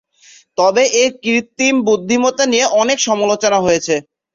তবে 0.57 0.83
এর 0.95 1.11
কৃত্রিম 1.23 1.75
বুদ্ধিমত্তা 1.87 2.45
নিয়ে 2.51 2.65
অনেক 2.81 2.97
সমালোচনা 3.07 3.57
হয়েছে। 3.65 3.95